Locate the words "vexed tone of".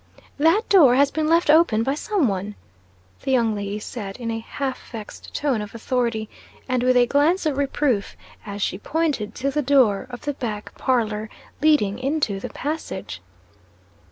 4.91-5.75